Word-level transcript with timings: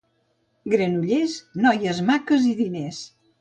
Granollers, 0.73 1.35
noies 1.67 2.01
maques 2.09 2.49
i 2.55 2.55
diners. 2.65 3.05